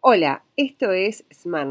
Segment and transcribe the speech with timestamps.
[0.00, 1.68] Hola, esto es Smart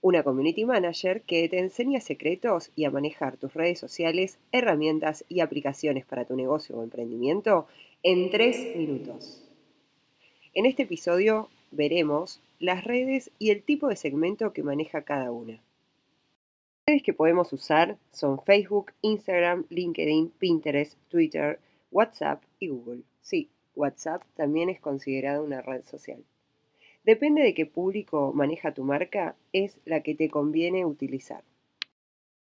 [0.00, 5.38] una community manager que te enseña secretos y a manejar tus redes sociales, herramientas y
[5.38, 7.68] aplicaciones para tu negocio o emprendimiento
[8.02, 9.44] en tres minutos.
[10.54, 15.52] En este episodio veremos las redes y el tipo de segmento que maneja cada una.
[15.52, 15.62] Las
[16.88, 21.60] redes que podemos usar son Facebook, Instagram, LinkedIn, Pinterest, Twitter,
[21.92, 23.02] WhatsApp y Google.
[23.20, 26.24] Sí, WhatsApp también es considerada una red social.
[27.06, 31.44] Depende de qué público maneja tu marca, es la que te conviene utilizar.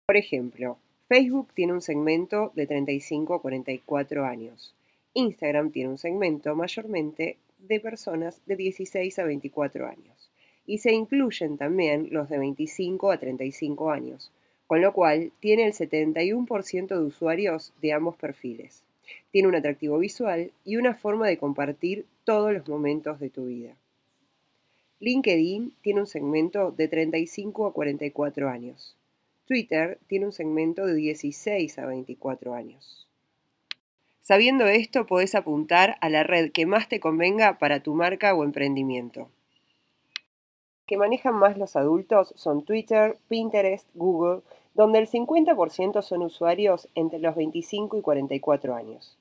[0.05, 0.77] Por ejemplo,
[1.09, 4.75] Facebook tiene un segmento de 35 a 44 años.
[5.15, 10.30] Instagram tiene un segmento mayormente de personas de 16 a 24 años.
[10.66, 14.33] Y se incluyen también los de 25 a 35 años,
[14.67, 18.84] con lo cual tiene el 71% de usuarios de ambos perfiles.
[19.30, 23.77] Tiene un atractivo visual y una forma de compartir todos los momentos de tu vida.
[25.03, 28.95] LinkedIn tiene un segmento de 35 a 44 años.
[29.48, 33.08] Twitter tiene un segmento de 16 a 24 años.
[34.20, 38.45] Sabiendo esto, podés apuntar a la red que más te convenga para tu marca o
[38.45, 39.28] emprendimiento.
[40.86, 44.42] Que manejan más los adultos son Twitter, Pinterest, Google,
[44.75, 49.19] donde el 50% son usuarios entre los 25 y 44 años.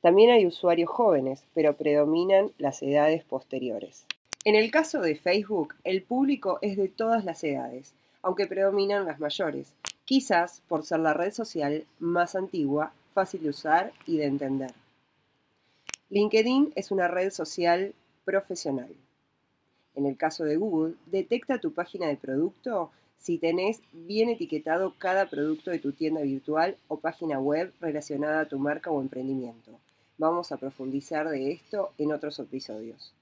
[0.00, 4.06] También hay usuarios jóvenes, pero predominan las edades posteriores.
[4.42, 9.20] En el caso de Facebook, el público es de todas las edades, aunque predominan las
[9.20, 9.74] mayores,
[10.06, 14.72] quizás por ser la red social más antigua, fácil de usar y de entender.
[16.08, 17.92] LinkedIn es una red social
[18.24, 18.88] profesional.
[19.94, 25.28] En el caso de Google, detecta tu página de producto si tenés bien etiquetado cada
[25.28, 29.78] producto de tu tienda virtual o página web relacionada a tu marca o emprendimiento.
[30.16, 33.12] Vamos a profundizar de esto en otros episodios.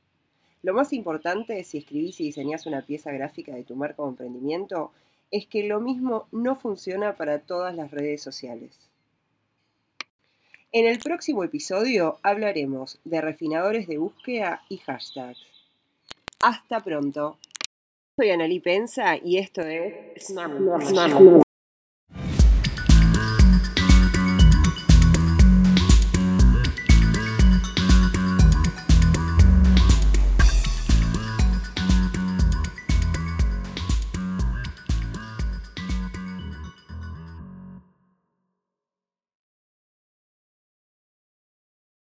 [0.62, 4.92] Lo más importante si escribís y diseñás una pieza gráfica de tu marca o emprendimiento
[5.30, 8.70] es que lo mismo no funciona para todas las redes sociales.
[10.72, 15.40] En el próximo episodio hablaremos de refinadores de búsqueda y hashtags.
[16.40, 17.38] Hasta pronto.
[18.16, 20.34] Soy Analí Pensa y esto es